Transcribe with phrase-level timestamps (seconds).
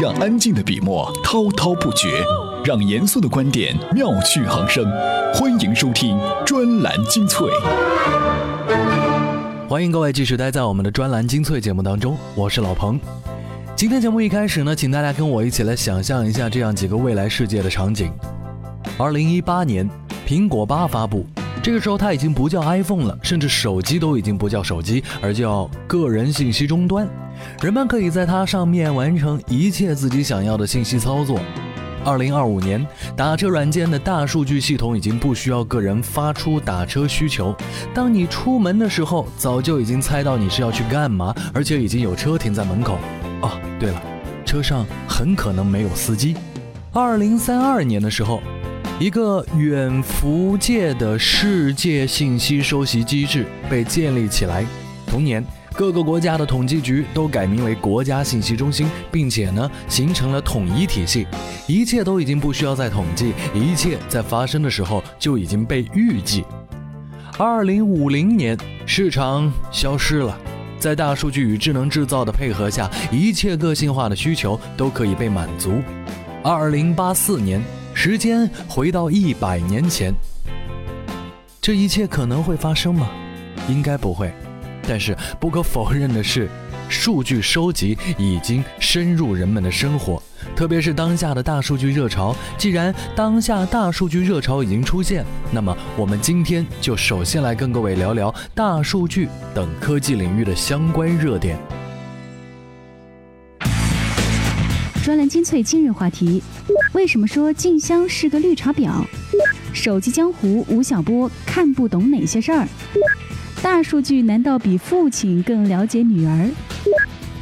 [0.00, 2.24] 让安静的笔墨滔滔不绝，
[2.64, 4.82] 让严肃的观点妙趣横生。
[5.34, 7.46] 欢迎收听专栏精粹。
[9.68, 12.98] 欢迎各位继续待在我们的专栏精粹节目当中，我是老彭。
[13.76, 18.10] 今天节目一开始呢，请大家跟我一起来想象一下这样几个未来世界的场景。
[18.96, 19.86] 二零一八年，
[20.26, 21.26] 苹果八发布。
[21.62, 27.06] 这个时候，它已经不叫 iPhone 了，甚至手机都已经不叫手机，而叫个人信息终端。
[27.62, 31.40] 人们可以在它上面完成一切自己想要的信息操作。
[32.04, 37.54] 二零二五年，打车软件的大数据系统已经不需要个人发出打车需求。
[37.94, 42.98] 当你出门的时候，早就已经猜到你是要去干嘛，而且已经有车停在门口。
[43.42, 44.02] 哦，对了，
[44.46, 46.34] 车上很可能没有司机。
[46.92, 48.40] 二零三二年的时候。
[48.98, 54.62] 一个远福界的世界信息收集机制被建立起来。
[55.06, 55.42] 同年，
[55.74, 61.26] 各个国家的统计局都改名为国家信息中心，并且呢形成了统一体系。
[61.66, 66.44] 一切都已经不需要再统计，一切在发生的时候就已经被预计。
[67.38, 70.38] 二零五零年，市场消失了，
[70.78, 75.80] 在大数据与智能制造的配合下，一切个性化的需求都可以被满足。
[76.42, 77.62] 二零八四年。
[77.92, 80.14] 时间回到一百年前，
[81.60, 83.10] 这一切可能会发生吗？
[83.68, 84.32] 应该不会。
[84.90, 86.48] 但是不可否认的是，
[86.88, 90.20] 数据收集已经深入人们的生活，
[90.56, 92.34] 特别是当下的大数据热潮。
[92.58, 101.56] 既然当下大数据热潮已经出现，那么我们今天就首先来跟各位聊聊大数据等科技领域的相关热点。
[105.04, 106.42] 专栏精粹今日话题：
[106.94, 109.04] 为什么说静香是个绿茶婊？
[109.72, 112.66] 手机江湖吴晓波看不懂哪些事儿？
[113.62, 116.50] 大数据难道比父亲更了解女儿？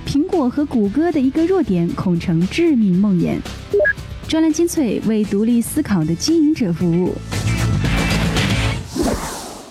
[0.04, 3.36] 苹果和谷歌的一个弱点恐成致命梦魇。
[4.26, 7.14] 专栏精粹为独立思考的经营者服务。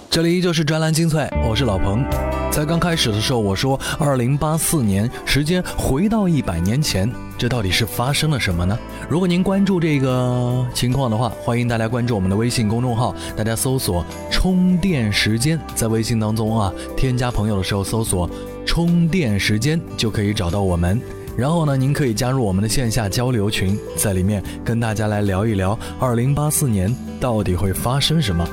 [0.09, 2.01] 这里依旧是专栏精粹，我是老彭。
[2.49, 7.11] 在刚开始的时候，我说二零八四年，时间回到一百年前。
[7.37, 8.77] 这到底是发生了什么呢？
[9.07, 18.27] 如果您关注这个情况的话，欢迎大家关注我们的微信公众号，大家搜索“充电时间”在微信当中啊，添加朋友的时候搜索
[18.65, 20.99] “充电时间”就可以找到我们。
[21.37, 28.43] 然后呢，您可以加入我们的线下交流群，在里面跟大家来聊一聊二零八四年到底会发生什么。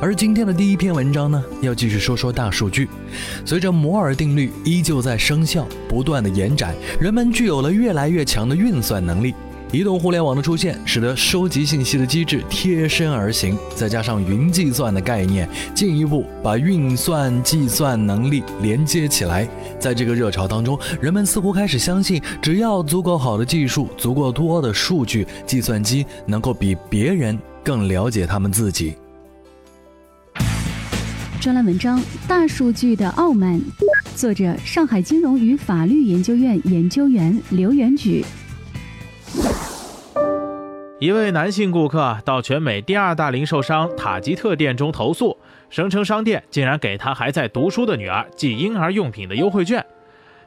[0.00, 2.88] 而今天的第一篇文章呢，要继续说说大数据。
[3.44, 9.34] 随着摩尔定律依旧在生效，不断的延展，人们具有了越来越强的运算能力。
[9.72, 19.48] 移动互联网的出现，使得收集信息的机制贴身而行，再加上云计算的概念，进一步把运算计算能力连接起来。
[19.80, 28.94] 在这个热潮当中，人们似乎开始相信，只要足够好的技术，足够多的数据，计算机能够比别人更了解他们自己。
[31.44, 33.60] 专栏文章《大数据的傲慢》，
[34.16, 38.24] 作者：上海金融与法律研究院研究员刘元举。
[40.98, 45.36] 一位男性顾客到全美第二大零售商塔吉特店中投诉，
[45.68, 49.84] 声称商店竟然给他还在读书的女儿寄婴儿用品的优惠券。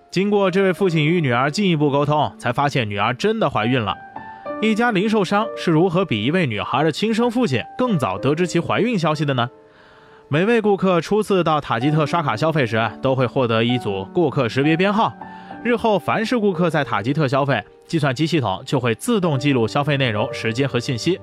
[0.10, 3.94] 经过这位父亲与女儿进一步沟通，才发现女儿真的怀孕了。
[4.64, 9.48] 一家零售商是如何比一位女孩的亲生父亲更早得知其怀孕消息的呢？
[10.30, 15.14] 每位顾客初次到塔吉特刷卡消费时，都会获得一组顾客识别编号。
[15.64, 21.18] 日后，凡是顾客在塔吉特消费，计算机系统就会自动记录消费内容、时间和信息。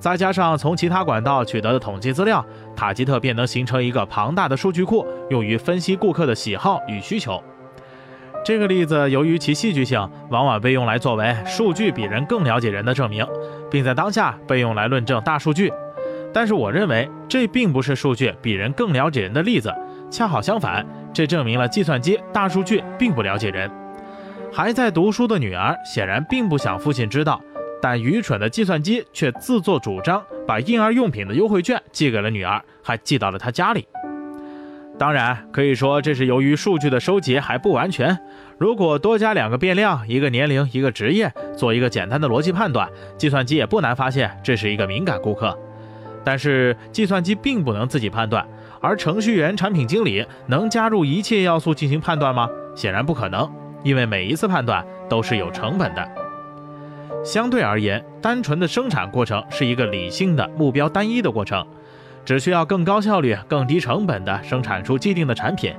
[0.00, 7.40] 再加上从其他管道取得的统计资料，塔吉特便能形成一个庞大的数据库，用于分析顾客的喜好与需求。
[8.44, 13.24] 这个例子由于其戏剧性，往往被用来作为数据比人更了解人的证明，
[13.70, 15.72] 并在当下被用来论证大数据。
[16.38, 19.74] 但是我认为这并不是数据比人更了解人的例子，
[20.08, 23.68] 恰好相反，这证明了计算机大数据并不了解人。
[24.52, 27.40] 还在读书的女儿显然并不想父亲知道，
[27.82, 33.88] 但愚蠢的计算机却自作主张把婴儿用品的优惠券寄给了女儿，还寄到了她家里。
[34.96, 38.16] 当然，可以说这是由于数据的收集还不完全。
[38.58, 45.58] 如果多加两个变量，一个年龄，一个职业，做一个简单的逻辑判断，计算机也不难发现这是一个敏感顾客。
[46.24, 48.46] 但是计算机并不能自己判断，
[48.80, 52.48] 而程序员、产品经理能加入一切要素进行判断吗？
[52.74, 53.50] 显然不可能，
[53.82, 56.08] 因为每一次判断都是有成本的。
[57.24, 61.66] 相对而言，单纯的生产过程是一个理性的、目标单一的过程，
[62.24, 65.74] 只需要更高效率、更低成本的生产出既定的产品。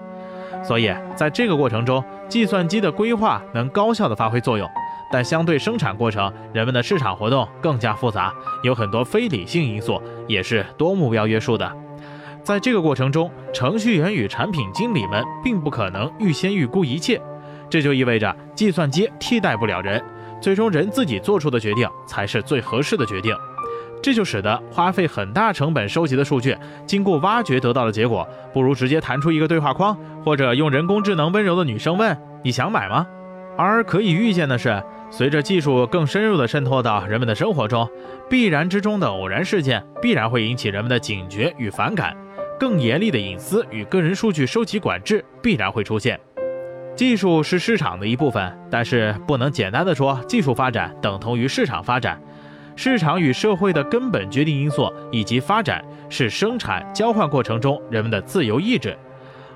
[0.61, 4.69] 所以，在这个过程中，计算机的规划能高效的发挥作用，
[5.11, 8.33] 但相对生产过程，人们的市场活动更加复杂，
[8.63, 11.71] 有很多非理性因素，也是多目标约束的。
[12.43, 17.21] 在这个过程中，程序员与产品经理们并不可能预先预估一切，
[17.69, 20.03] 这就意味着计算机替代不了人，
[20.41, 23.35] 最终人自己做出的决定才是最合适的决定。
[24.01, 33.05] 这就使得花费很大成本收集的数据，经过挖掘得到的结果，不如直接弹出一个对话框，或者用人工智能温柔的女声问：“你想买吗？”
[33.57, 37.89] 而可以预见的是，随着技术更深入的渗透到人们的生活中，
[38.29, 42.15] 必然之中的偶然事件必然会引起人们的警觉与反感，
[42.59, 46.19] 更严厉的隐私与个人数据收集管制必然会出现。
[46.95, 52.21] 技术是市场的一部分，但是不能简单的说技术发展等同于市场发展。
[52.75, 58.97] 市场与社会的根本决定因素以及发展是生产交换过程中人们的自由意志，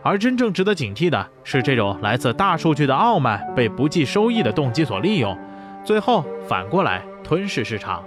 [0.03, 5.37] 而真正值得警惕的是，这种来自大数据的傲慢被不计收益的动机所利用，
[5.85, 8.03] 最后反过来吞噬市场。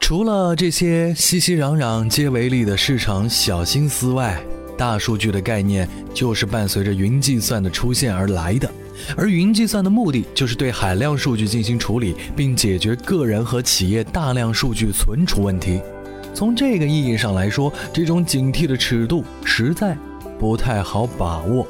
[0.00, 4.40] 除了这些熙熙攘攘皆为利的市场小心思外，
[4.78, 8.70] 大数据的概念就是伴随着云计算的出现而来的。
[9.14, 15.82] 而云计算的目的就是对海量数据进行处理，并解决个人和企业大量数据存储问题。
[16.32, 19.96] 从这个意义上来说，这种警惕的尺度实在
[20.38, 21.66] 不太好把握。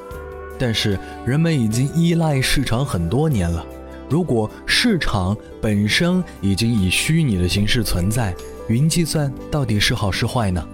[0.58, 3.64] 但是人们已经依赖市场很多年了，
[4.08, 8.34] 如果市场本身已经以虚拟的形式存在，
[8.68, 10.64] 云计算到底是好是坏呢？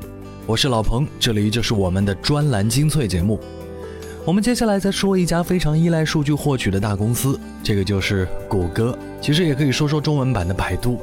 [0.46, 3.38] 我是老彭，这里就是我们的专栏精粹节目。
[4.24, 8.98] 我们接下来再说一家非常依赖数据获取的大公司，这个就是谷歌。
[9.20, 10.98] 其实也可以说说中文版的百度，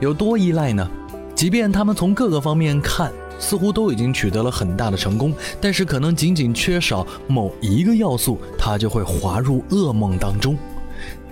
[0.00, 0.88] 有多依赖呢？
[1.34, 10.56] 即便他们从各个方面看，似乎都已经取得了很大的成功，但是可能仅仅缺少某一个要素，它就会滑入噩梦当中。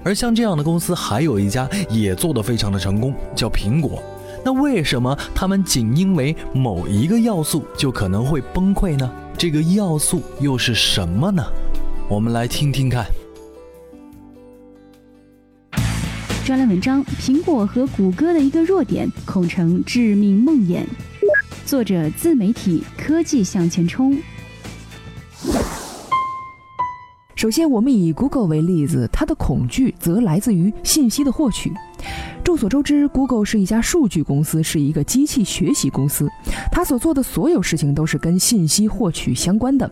[0.02, 4.02] 而像这样的公司，还有一家也做得非常的成功，叫苹果。
[4.44, 9.10] 那为什么他们仅因为某一个要素就可能会崩溃呢？
[9.38, 11.42] 这个要素又是什么呢？
[12.08, 13.06] 我们来听听看。
[16.44, 20.84] 专栏文章：苹果和谷歌的一个弱点，恐成致命梦魇。
[21.74, 24.16] 作者：自媒体科技向前冲。
[27.34, 31.72] 首先，我们以 Google 为例子，它的恐惧则来自于信息的获取。
[32.44, 36.30] 众所周知，Google 是一家数据公司，是一个机器学习公司。
[36.70, 39.90] 它所做的所有事情都是跟信息获取相关的。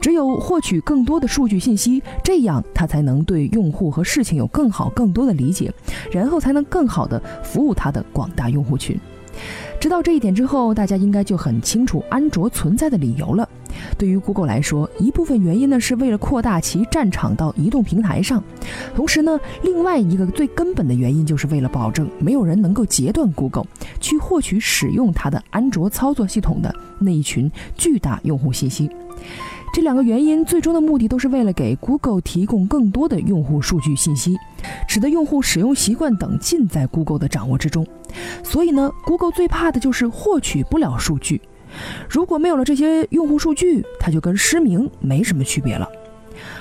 [0.00, 5.74] 只有获取更多的数据信息，这样它才能对用户和事情有更好、更多的理解，
[6.12, 8.96] 然后才能更好的服务它的广大用户群。
[9.86, 13.48] 知道这一点之后，大家应该就很清楚安卓存在的理由了。
[13.96, 18.42] 对于 Google 来说，一部分原因呢是为了扩大其战场到移动平台上，
[18.96, 23.66] 同时呢，另外一个最根本的原因就是为了保证没有人能够截断 Google
[24.00, 28.90] 去获取使用它的安卓操作系统的那一群巨大用户信息。
[29.72, 34.34] 这两个原因最终的目的都是为了给 Google 提供更多的用户数据信息，
[34.88, 37.86] 使得用户使用习惯等尽在 Google 的掌握之中。
[38.42, 41.42] 所以呢，Google 最怕的就是获取不了数据。
[42.08, 45.86] 如果没有了这些用户数据，它就跟失明没什么区别了。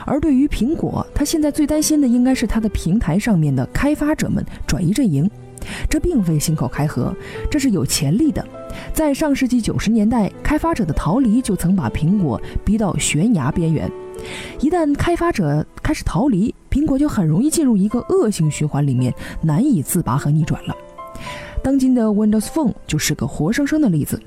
[0.05, 5.29] 而对于苹果，它现在最担心的应该是它的平台上面的开发者们转移阵营。
[5.89, 7.15] 这并非信口开河，
[7.49, 8.45] 这是有潜力的。
[8.93, 13.89] 在上世纪九十年代，开发者的逃离就曾把苹果逼到悬崖边缘。
[14.59, 20.75] 一旦开发者开始逃离，苹果就很容易进入一个恶性循环里面，难以自拔和逆转了。
[21.63, 24.21] 当今的 Windows Phone 就是个活生生的例子。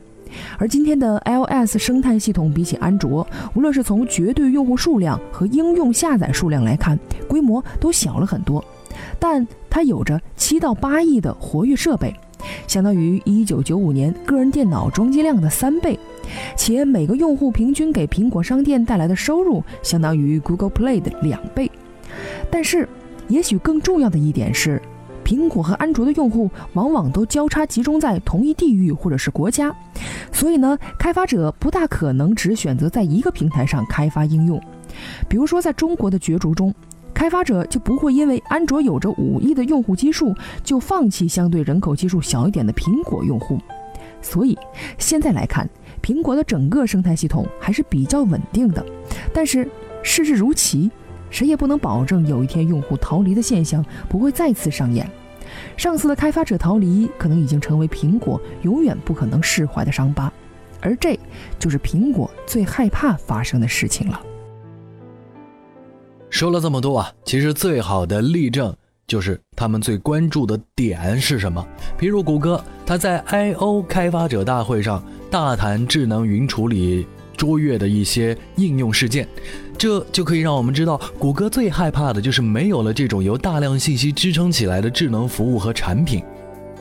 [0.58, 8.62] 而今天的 iOS 生态系统比起安卓，无论是从绝对用户数量和应用下载数量来看，规模都小了很多。
[9.18, 12.14] 但它有着七到八亿的活跃设备，
[12.66, 15.98] 相当于1995年个人电脑装机量的三倍，
[16.56, 21.70] 且每个用户平均给苹果商店带来的收入相当于 Google Play 的两倍。
[22.50, 22.88] 但是，
[23.28, 24.80] 也许更重要的一点是。
[25.24, 29.70] 苹果和安卓的用户往往都交叉集中在同一地域或者是国家，
[30.32, 34.58] 所以呢，开发者不大可能只选择在一个平台上开发应用。
[35.28, 36.74] 比如说，在中国的角逐中，
[37.14, 43.58] 开发者就不会因为安卓有着五亿的用户基数，就放弃相对人口基数小一点的苹果用户。
[44.20, 44.56] 所以
[44.98, 45.68] 现在来看，
[46.02, 48.84] 苹果的整个生态系统还是比较稳定的。
[49.32, 49.68] 但是
[50.02, 50.90] 事事如棋。
[51.30, 55.06] 谁也不能保证有一天用户逃离的现象不会再次上演。
[55.76, 60.32] 上次的开发者逃离可能已经成为苹果永远不可能释怀的伤疤，
[60.80, 61.20] 而这
[61.58, 64.18] 就是苹果最害怕发生的事情了。
[66.38, 68.72] 说了这么多啊，其实最好的例证
[69.08, 71.66] 就是他们最关注的点是什么。
[71.98, 75.02] 比如谷歌，它在 I/O 开发者大会上
[75.32, 79.26] 大谈智能云处理卓越的一些应用事件，
[79.76, 86.22] 这就可以让我们知道，谷歌最害怕的就是没有了这种由大量信息支撑起来的智能服务和产品。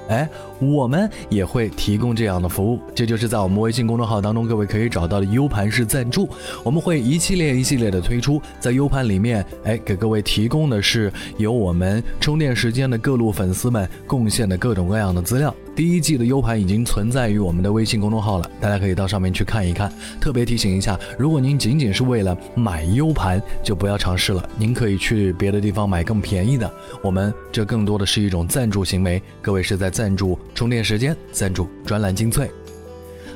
[0.07, 6.29] 哎，我们也会提供这样的服务，这就是在我们微信公众号当中各位可以找到的 U 盘式赞助。
[6.63, 15.53] 我们会一系列一系列的推出，在 U 盘里面，哎，给各位提供的是由我们充电时间的各路粉丝们贡献的各种各样的资料。
[15.75, 19.91] 第一季的 U 盘已经存在于我们的微信公众号了，大家可以到上面去看一看。
[20.19, 24.49] 特别提醒一下，如果您仅仅是为了买 U 盘，就不要尝试了。
[24.57, 26.71] 您可以去别的地方买更便宜的。
[27.03, 32.49] 我们这更多的是一种赞助行为，各位是在赞助充电时间，赞助专栏精粹。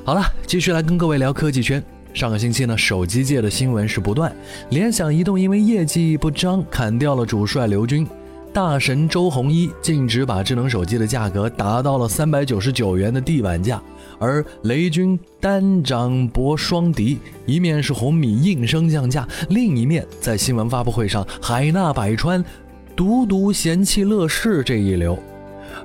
[0.03, 1.81] 好了，继续来跟各位聊科技圈。
[2.15, 4.35] 上个星期呢，手机界的新闻是不断，
[4.71, 8.07] 联想、移动因为业绩不彰，砍掉了主帅刘军。
[8.51, 13.79] 大神周鸿祎径直把智能手机的价格打到了三百九十九元的地板价，
[14.17, 22.43] 而雷军单掌搏双敌，一面是红米应声降价，另一面在新闻发布会上海纳百川，
[22.95, 25.17] 独独嫌弃乐视这一流，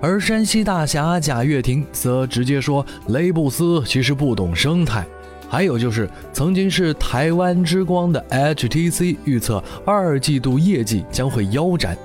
[0.01, 5.07] 而山西大侠贾跃亭则直接说雷布斯其实不懂生态。
[5.49, 11.97] 还有就是，曾经是台湾之光的 HTC 预测二季度业绩将会腰斩，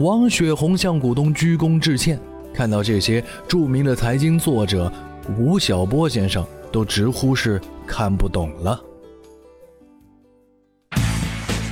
[0.00, 2.20] 王雪红向股东鞠躬致歉。
[2.52, 4.92] 看到这些，著名的财经作者
[5.38, 8.78] 吴晓波先生都直呼是看不懂了。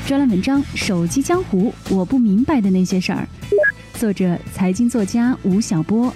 [0.06, 3.28] 专栏文章《手机江湖》，我不明白的那些事儿，
[3.99, 6.12] 作者财经作家吴晓波。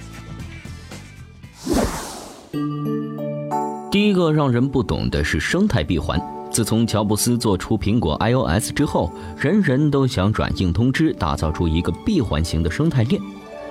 [3.91, 6.17] 第一个让人不懂的是生态闭环。
[6.49, 13.21] 自从乔布斯做出苹果 iOS 之后，人人都想软硬通吃，打造出一个闭环型的生态链。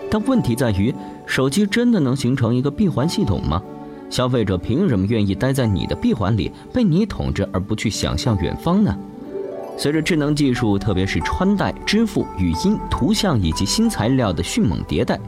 [0.10, 0.94] 但问题在于，
[1.26, 3.64] 手机真的能形成一个闭环系统吗？
[4.10, 8.94] 消费者凭什么愿意待在你的闭环里，被你统治，而不去想象远方呢？
[9.78, 15.20] 随着智能技术，特别是穿戴、支付、语音、图像以及新材料的迅猛迭代，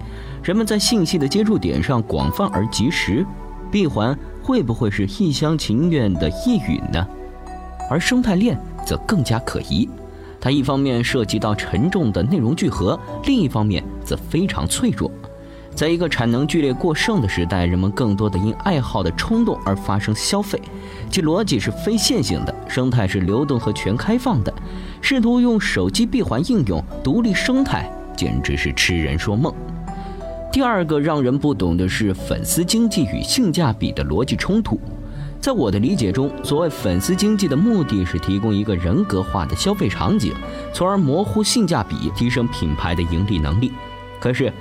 [0.43, 3.25] 人们在信息的接触点上广泛而及时，
[3.71, 4.17] 闭环。
[4.45, 7.07] 会不会是一厢情愿的呓语呢？
[7.89, 9.87] 而生态链则更加可疑，
[10.37, 15.09] 它一方面涉及到沉重的内容聚合，另一方面则非常脆弱。
[15.75, 20.61] 在一个产能剧烈过剩的时代，人们更多的因爱好的冲动而发生消费，
[21.09, 24.53] 其逻辑是非线性的，生态是流动和全开放的。
[25.01, 29.53] 试图用手机闭环应用独立生态，简直是痴人说梦。
[30.51, 34.79] 第二个让人不懂的是粉丝经济与性价比的逻辑冲突。
[35.41, 40.31] 在我的理解中，所谓粉丝经济的目的是提供一个人格化的消费场景，
[40.71, 43.73] 从而模糊性价比，提升品牌的盈利能力。
[44.21, 44.53] 可是，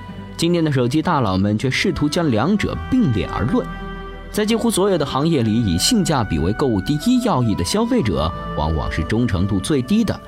[0.43, 3.65] 今天的手机大佬们却试图将两者并列而论。
[4.33, 10.21] 在几乎所有的行业里，以性价比为购物第一要义的消费者，往往是忠诚度最低的。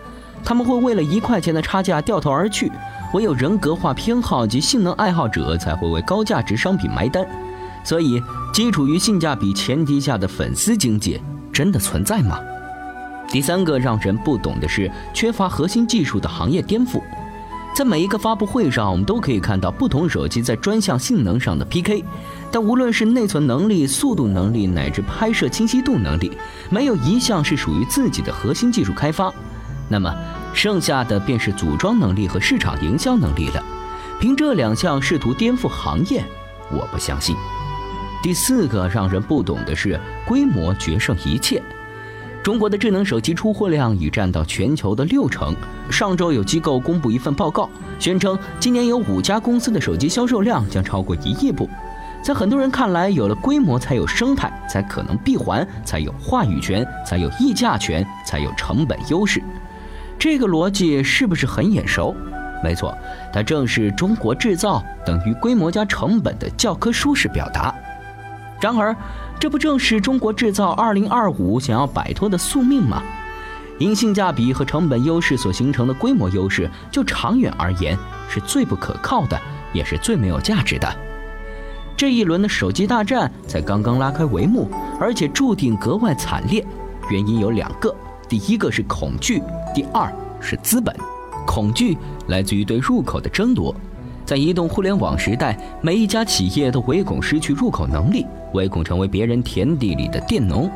[0.45, 2.71] 他们会为了一块钱的差价掉头而去。
[3.13, 7.27] 唯有人格化偏好及性能爱好者才会为高价值商品埋单，
[7.83, 11.21] 所以基础于性价比前提下的粉丝经济
[11.53, 12.39] 真的存在吗？
[13.27, 17.03] 第三个让人不懂的是缺乏核心技术的行业颠覆。
[17.75, 22.05] 在每一个发布会上，我们都可以看到不同手机在专项性能上的 PK，
[22.51, 26.31] 但无论是内存能力、速度能力乃至拍摄清晰度能力，
[26.71, 29.33] 没有一项是属于自己的核心技术开发。
[29.89, 30.15] 那么。
[30.57, 33.61] 剩下的便是组装能力和市场营销能力了。
[34.21, 36.25] 凭这两项试图颠覆行业，
[36.71, 37.35] 我不相信。
[38.23, 41.61] 第四个让人不懂的是，规模决胜一切。
[42.45, 45.57] 中国的智能手机出货量已占到全球的六成。
[45.91, 51.67] 上周有机构公布一份报告，宣称今年有五家公司的手机销售量将超过一亿部。
[52.23, 59.43] 在很多人看来，有了规模才有生态，才可能闭环，才有话语权，才有议价权，才有成本优势。
[60.19, 62.15] 这个逻辑是不是很眼熟？
[62.63, 62.95] 没错，
[63.33, 67.75] 它正是中国制造等于规模加成本的教科书式表达。
[68.61, 68.95] 然而，
[69.39, 73.03] 这不正是中国制造2025想要摆脱的宿命吗？
[73.79, 77.99] 因性价比和成本优势所形成的规模优势，就长远而言
[78.29, 79.39] 是最不可靠的，
[79.73, 80.97] 也是最没有价值的。
[81.97, 86.65] 这一轮的手机大战才刚刚拉开帷幕，而且注定格外惨烈。
[87.11, 87.95] 原因有两个。
[88.29, 89.43] 第一个是恐惧，
[89.75, 90.11] 第二
[90.41, 90.95] 是资本。
[91.47, 91.99] 恐惧
[92.29, 93.75] 来自于对入口的争夺，
[94.25, 100.71] 在移动互联网时代，每一家企业都唯恐失去入口能力，唯恐成为别人田地里的佃农，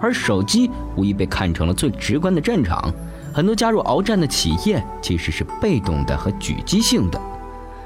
[0.00, 2.92] 而手机无疑被看成了最直观的战场。
[3.32, 7.20] 很多加入鏖战的企业其实是被动的和狙击性的。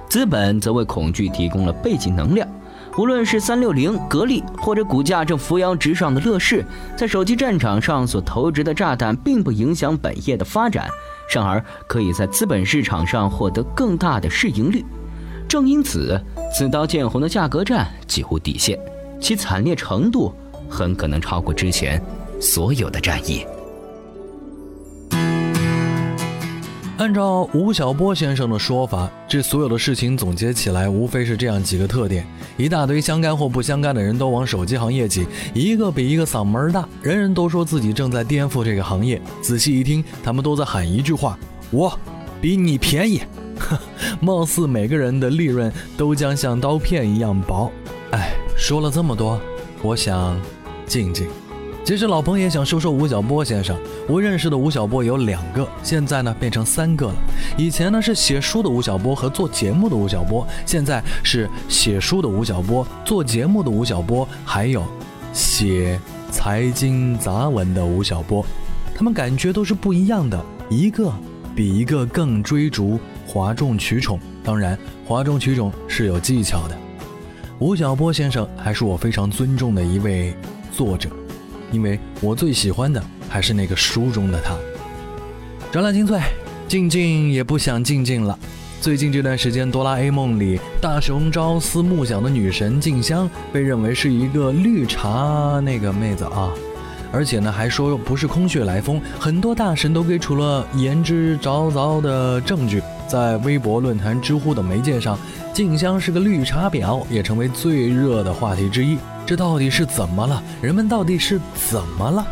[0.06, 2.46] 资本则为恐惧提供了背景能量。
[2.96, 6.64] 无论是三六零、格力，或者股价正扶摇直上的乐视，
[6.96, 10.88] 在手机战场上所投掷的炸弹，并不影响本业的发展，
[11.32, 14.84] 反而可以在资本市场上获得更大的市盈率。
[15.48, 16.20] 正因此，
[16.54, 18.78] 此刀见红的价格战几乎底线，
[19.18, 20.30] 其惨烈程度
[20.68, 22.00] 很可能超过之前
[22.38, 23.46] 所有的战役。
[26.98, 32.26] 按照吴晓波先生的说法，这所有的事情总结起来，无非是这样几个特点：
[32.58, 39.18] 一大堆相干或不相干的人都往手机行业挤，一个比一个嗓门大，人人都说自己正在颠覆这个行业。
[39.40, 41.38] 仔细一听，他们都在喊一句话
[41.72, 41.98] ：“我
[42.38, 43.22] 比你便宜。
[44.20, 47.70] ”貌似每个人的利润都将像刀片一样薄。
[48.10, 49.40] 哎，说了这么多，
[49.82, 50.40] 我想
[50.86, 51.26] 静静。
[51.84, 53.74] 其实老彭也想说说吴晓波先生。
[54.06, 57.14] 我认识的吴晓波有两个，现在呢变成三个了。
[57.56, 64.84] 以前呢是写书的吴晓波和做节目的吴晓波，现在是写书的吴晓波、做节目的吴晓波，还有
[65.32, 65.98] 写
[66.30, 68.44] 财经杂文的吴晓波。
[68.94, 70.38] 他们感觉都是不一样的，
[70.68, 71.10] 一个
[71.56, 74.18] 比一个更追逐哗众取宠。
[74.42, 76.74] 当然，哗众取宠是有技巧的。
[77.58, 80.34] 吴晓波先生还是我非常尊重的一位
[80.72, 81.10] 作者。
[81.70, 84.56] 因为我最喜欢的还是那个书中的他。
[85.70, 86.18] 展览精粹，
[86.66, 88.38] 静静也不想静静了。
[88.80, 96.50] 最近这段时间，《哆啦 A 梦》里大雄朝思暮想的女神静香被认为是一个绿茶那个妹子啊，
[97.12, 102.80] 而且呢还说不是空穴来风，很多大神都给出了言之凿凿的证据。
[103.08, 105.18] 在微博、论坛、知乎等媒介上，
[105.54, 108.98] 静香是个绿茶婊，也成为最热的话题之一。
[109.24, 110.42] 这到底是怎么了？
[110.60, 112.26] 人们到底是怎么了？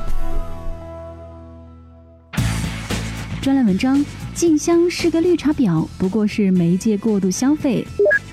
[3.41, 4.05] 专栏文章：
[4.35, 7.87] 静香是个绿茶婊，不过是媒介过度消费。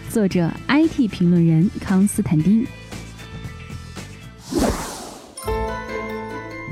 [0.09, 2.67] 作者：IT 评论人康斯坦丁。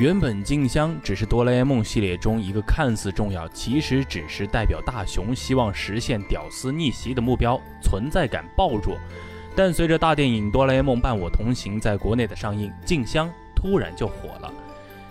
[0.01, 8.97] 原本静香只是哆啦 A 梦系列中一个看似重要，其实只是代表大雄希望实现屌丝逆袭的目标，存在感暴弱。
[9.55, 14.51] 但随着大电影《哆啦 A 梦伴我同行》在国内的上映，静香突然就火了。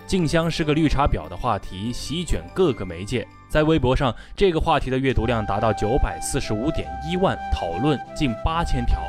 [0.05, 8.99] 静香是个绿茶婊的话题席卷各个媒介，在微博上，这个话题的阅读量达到九百四十五点一万，讨论近八千条。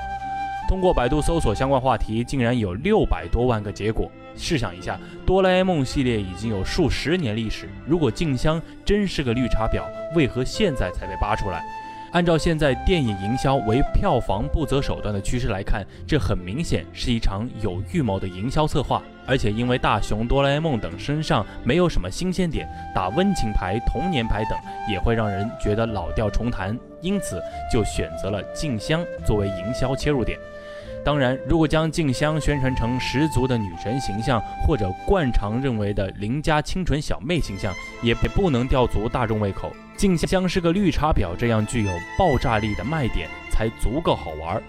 [0.72, 4.10] 通过百度搜索相关话题，竟然有六百多万个结果。
[4.34, 9.82] 试想一下，哆啦 A 梦系列已经有数十年历史，如果静香真是个绿茶婊，
[10.16, 11.62] 为何现在才被扒出来？
[12.12, 19.02] 按照现在电影营销为票房不择手段的趋势来看，这很明显是一场有预谋的营销策划。
[19.26, 24.58] 而且因为大雄、哆啦 A 梦等身上没有什么新鲜点，打温情牌、童年牌等
[24.90, 30.38] 也会让人觉得老调重弹，因此就选择了静香作为营销切入点。
[31.04, 39.72] 当然，如果将静香宣传成十足的女神形象，或者惯常认为的邻家清纯小妹形象，也不能吊足大众胃口。
[39.96, 44.62] 静香是个绿茶婊，这样具有爆炸力的卖点才足够好玩。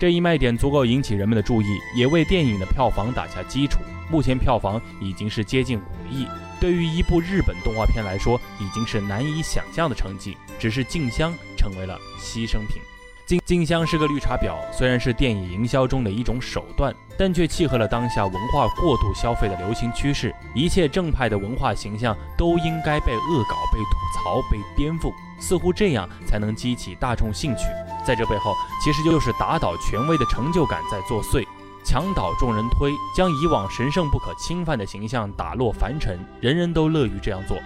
[0.00, 1.66] 这一卖点足够引起人们的注意，
[1.96, 3.78] 也为电影的票房打下基础。
[4.10, 6.26] 目前票房已经是接近五亿，
[6.60, 10.36] 对于一部日本动画片来说，已经是难以想象的成绩。
[10.58, 12.80] 只是静香成为了牺牲品。
[13.26, 20.34] 静静香是个绿茶婊，虽然是电影营销中的一种手段，但却契合了当下文化过度消费的流行趋势。
[20.54, 25.10] 一切正派的文化形象都应该被恶搞、被吐槽、被颠覆，
[25.40, 27.62] 似乎这样才能激起大众兴趣。
[28.06, 28.52] 在这背后，
[28.84, 31.46] 其实就是打倒权威的成就感在作祟，
[31.82, 37.56] 墙倒众人推，将以往神圣不可侵犯的形象打落凡尘，人人都乐于这样做。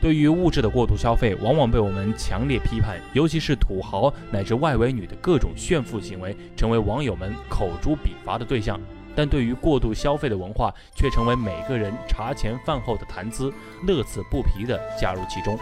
[0.00, 8.78] 对于物质的过度消费，往往被我们强烈批判，尤其是土豪乃至外围女的各种炫富行为，成为网友们口诛笔伐的对象。
[9.14, 13.50] 但对于过度消费的文化，却成为每个人茶前饭后的谈资，
[13.86, 15.58] 乐此不疲地加入其中。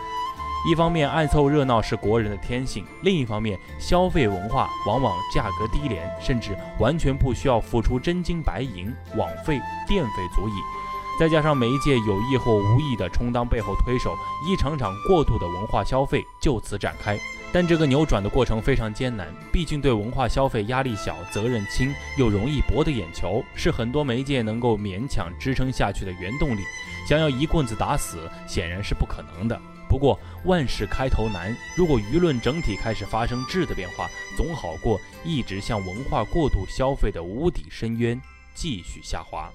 [0.69, 10.53] 一方面，爱凑热闹是国人的天性；另一方面，消费文化往往价格低廉，甚至完全不需要付出真金白银，网费、电费足矣。
[11.19, 17.19] 再加上媒介有意或无意的充当背后推手，一场场过度的文化消费就此展开。
[17.53, 26.63] 但这个扭转的过程非常艰难，毕竟对文化消费压力小、责任轻又容易博得眼球，是很多媒介能够勉强支撑下去的原动力。
[27.09, 29.61] 想要一棍子打死，显然是不可能的。
[29.89, 38.21] 不过万事开头难，如果舆论整体开始发生质的变化，总好过一直向文化过度消费的无底深渊
[38.53, 39.49] 继续下滑。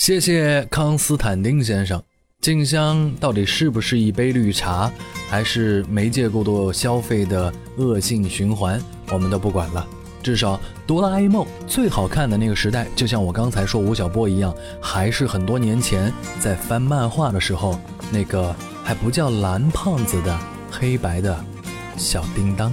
[0.00, 2.02] 谢谢康斯坦丁先生。
[2.40, 4.90] 静香到底是不是一杯绿茶，
[5.28, 9.86] 还是媒介过度消费的恶性循环，我们都不管了。
[10.22, 17.78] 至少哆啦 A 梦最好看的那个时代，就像我刚才说吴晓波一样，还是很多年前在翻漫画的时候，
[18.10, 21.44] 那个还不叫蓝胖子的黑白的
[21.98, 22.72] 小叮当。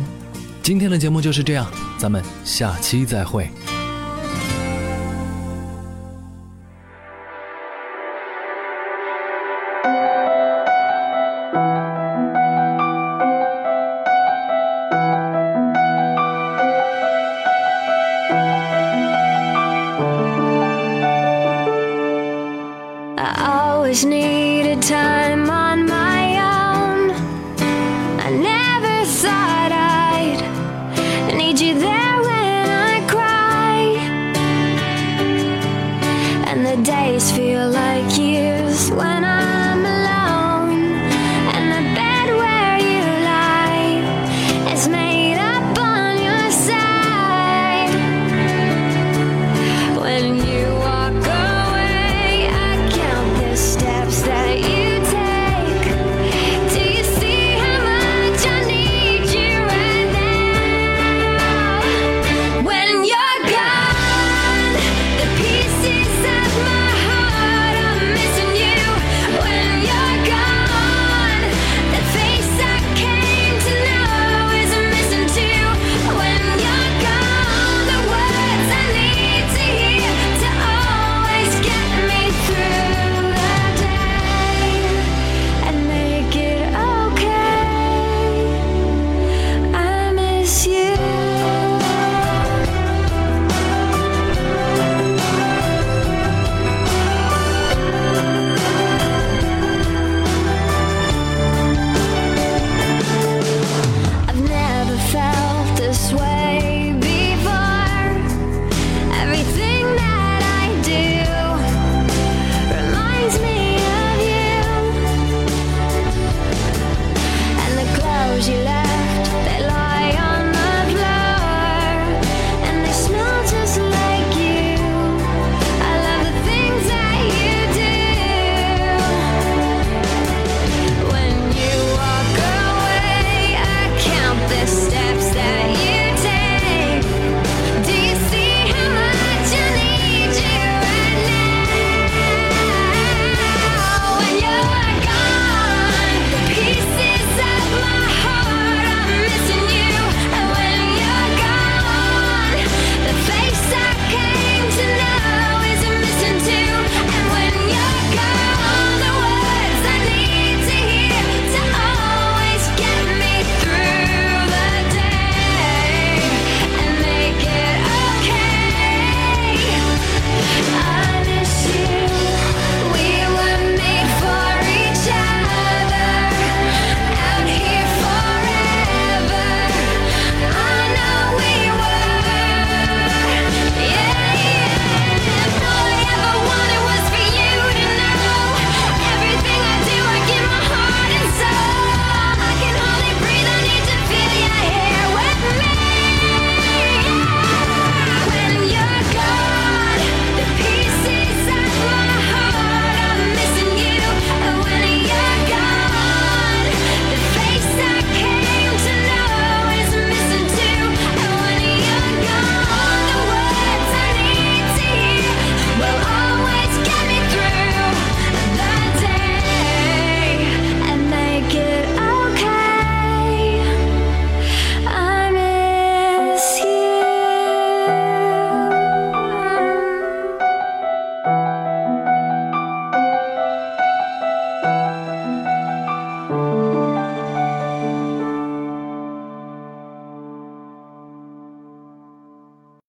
[0.64, 3.50] 今天的节目就是这样，咱们下期再会。